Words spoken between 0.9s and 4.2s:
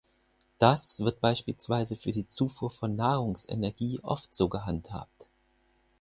wird beispielsweise für die Zufuhr von Nahrungsenergie